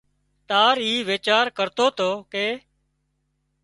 [0.49, 2.47] تار اي ويچار ڪرتو تو ڪي